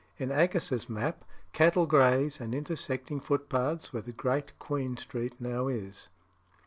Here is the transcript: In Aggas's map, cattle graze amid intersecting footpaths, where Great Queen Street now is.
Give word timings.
In 0.17 0.29
Aggas's 0.31 0.89
map, 0.89 1.23
cattle 1.53 1.85
graze 1.85 2.39
amid 2.41 2.55
intersecting 2.57 3.19
footpaths, 3.19 3.93
where 3.93 4.01
Great 4.01 4.57
Queen 4.57 4.97
Street 4.97 5.35
now 5.39 5.67
is. 5.67 6.09